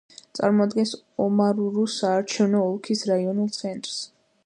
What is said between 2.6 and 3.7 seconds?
ოლქის რაიონულ